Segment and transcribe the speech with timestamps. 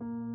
[0.00, 0.29] you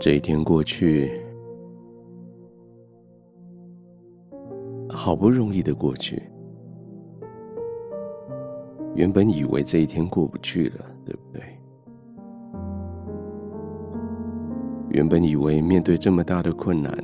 [0.00, 1.10] 这一天过去，
[4.88, 6.22] 好不容易的过去。
[8.94, 11.42] 原本以为这一天过不去了，对不对？
[14.90, 16.96] 原本以为面对这么大的困难，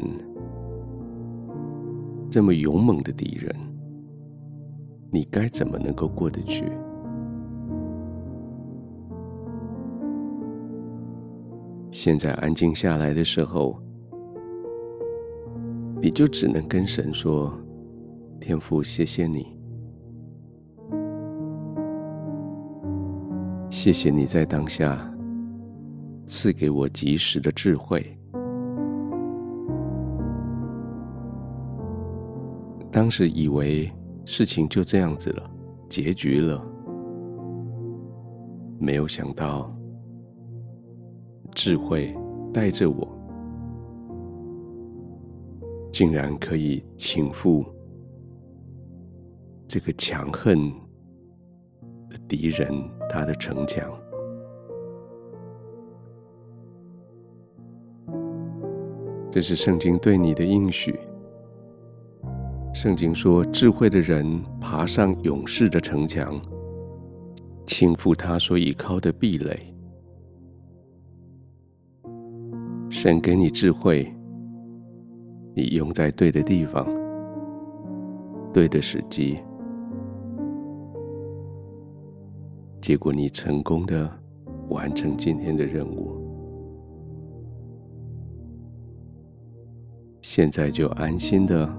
[2.30, 3.52] 这么勇猛的敌人，
[5.10, 6.64] 你该怎么能够过得去？
[12.04, 13.80] 现在安静下来的时候，
[16.02, 17.50] 你就只能跟神说
[18.38, 19.56] ：“天父，谢谢你，
[23.70, 25.10] 谢谢你在当下
[26.26, 28.04] 赐给我及时的智慧。
[32.92, 33.90] 当时以为
[34.26, 35.50] 事情就这样子了，
[35.88, 36.62] 结局了，
[38.78, 39.74] 没有想到。”
[41.54, 42.12] 智慧
[42.52, 43.08] 带着我，
[45.92, 47.64] 竟然可以倾覆
[49.68, 50.70] 这个强横
[52.10, 52.70] 的敌人，
[53.08, 53.88] 他的城墙。
[59.30, 60.98] 这是圣经对你的应许。
[62.72, 66.40] 圣经说，智慧的人爬上勇士的城墙，
[67.66, 69.73] 倾覆他所倚靠的壁垒。
[73.04, 74.10] 神给你智慧，
[75.54, 76.88] 你用在对的地方，
[78.50, 79.38] 对的时机，
[82.80, 84.10] 结果你成功的
[84.70, 86.12] 完成今天的任务。
[90.22, 91.70] 现在就安心的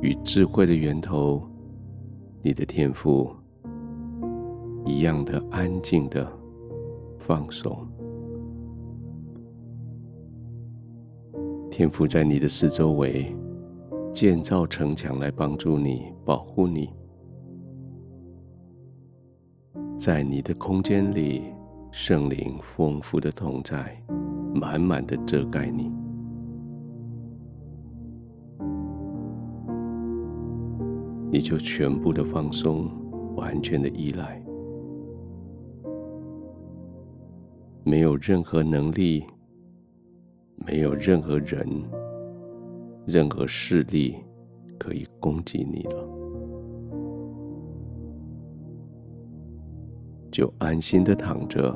[0.00, 1.42] 与智慧的源头，
[2.40, 3.30] 你的天赋
[4.86, 6.26] 一样的安静的
[7.18, 7.86] 放松。
[11.76, 13.34] 天父在你的四周围
[14.12, 16.88] 建造城墙来帮助你、保护你，
[19.98, 21.42] 在你的空间里，
[21.90, 24.00] 圣灵丰富的同在，
[24.54, 25.90] 满满的遮盖你，
[31.32, 32.88] 你就全部的放松，
[33.34, 34.40] 完全的依赖，
[37.82, 39.24] 没有任何能力。
[40.56, 41.66] 没有任何人、
[43.06, 44.16] 任何势力
[44.78, 46.08] 可以攻击你了，
[50.30, 51.74] 就安心的躺着，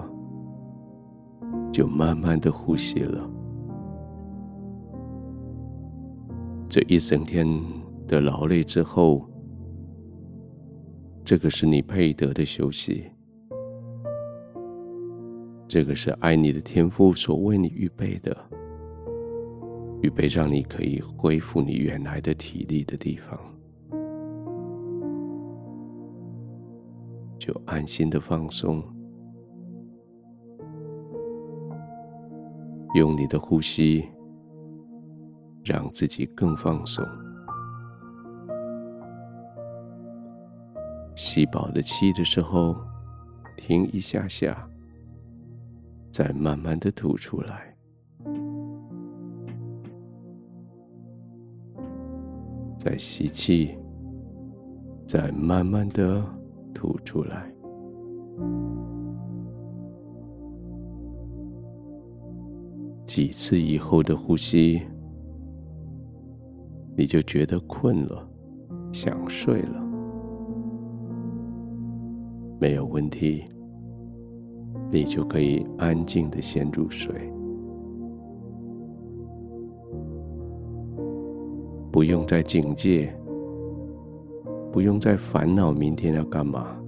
[1.72, 3.31] 就慢慢的呼吸了。
[6.67, 7.47] 这一整天
[8.06, 9.25] 的劳累之后，
[11.25, 13.05] 这个是你配得的休息，
[15.67, 18.37] 这个是爱你的天父所为你预备的。
[20.01, 23.39] 预备让你可以恢复你原来的体力的地方，
[27.39, 28.83] 就安心的放松，
[32.95, 34.09] 用你的呼吸
[35.65, 37.05] 让自己更放松，
[41.17, 42.77] 吸饱了气的时候，
[43.57, 44.69] 停一下下，
[46.13, 47.75] 再慢慢的吐出来。
[52.79, 53.77] 再吸气，
[55.07, 56.25] 再慢慢的
[56.73, 57.53] 吐出来。
[63.05, 64.81] 几次以后的呼吸，
[66.97, 68.31] 你就觉得困了，
[68.93, 69.83] 想睡了。
[72.61, 73.45] 没有问题，
[74.93, 77.33] 你就可以安静的先入睡。
[81.99, 83.12] 不用再警戒，
[84.71, 86.81] 不用再烦恼明天要干嘛，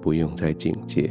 [0.00, 1.10] 不用再警戒，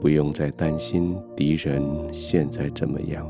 [0.00, 3.28] 不用再担心敌人现在怎么样。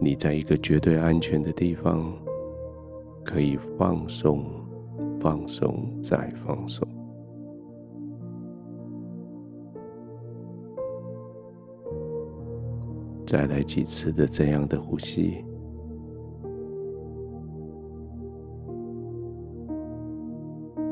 [0.00, 2.10] 你在一个绝对安全的地方，
[3.22, 4.42] 可以放松、
[5.20, 6.88] 放松再放松。
[13.34, 15.44] 再来几次的这样的呼吸，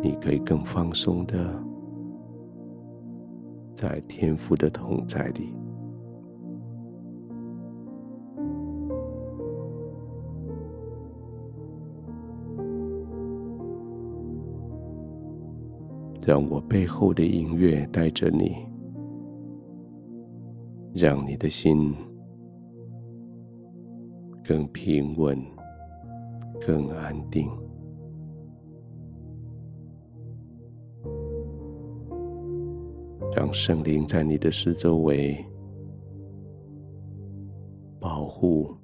[0.03, 1.65] 你可以更放松的
[3.77, 5.55] 在天赋的同在里，
[16.27, 18.57] 让我背后的音乐带着你，
[20.93, 21.95] 让你的心。
[24.53, 25.43] 更平稳，
[26.61, 27.51] 更安定，
[33.35, 35.43] 让圣灵在你的四周围
[37.99, 38.77] 保护、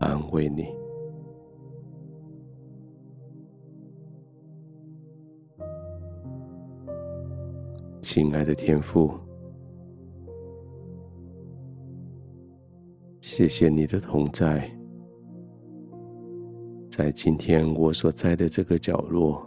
[0.00, 0.66] 安慰你。
[8.02, 9.12] 亲爱的天父。
[13.20, 14.68] 谢谢你的同在，
[17.02, 19.42] 在今天我所在的这个角落，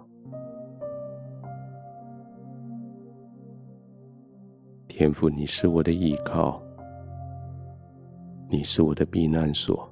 [4.88, 6.60] 天父，你是我的依靠，
[8.50, 9.88] 你是我的避难所，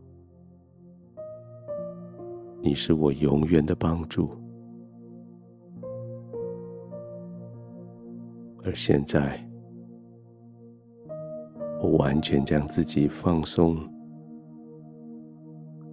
[2.64, 4.32] 你是我永远的帮助，
[8.64, 9.40] 而现在。
[11.80, 13.78] 我完全将自己放松，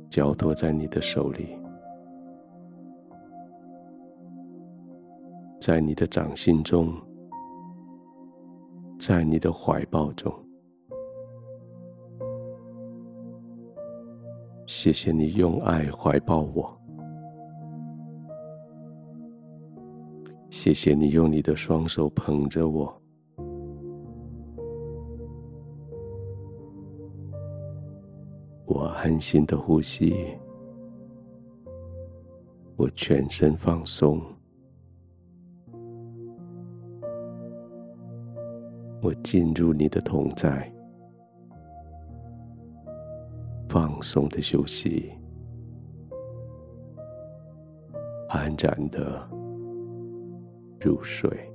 [0.09, 1.57] 交托在你的手里，
[5.61, 6.95] 在你的掌心中，
[8.99, 10.33] 在你的怀抱中。
[14.67, 16.79] 谢谢你用爱怀抱我，
[20.51, 23.03] 谢谢你用你的双手捧着我。
[29.09, 30.15] 安心的呼吸，
[32.77, 34.21] 我全身放松，
[39.01, 40.71] 我进入你的同在，
[43.67, 45.11] 放松的休息，
[48.29, 49.27] 安然的
[50.83, 51.48] 入睡。